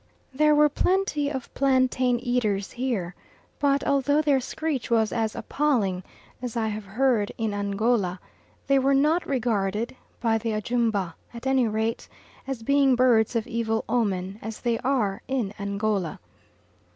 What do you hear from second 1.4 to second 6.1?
plantain eaters here, but, although their screech was as appalling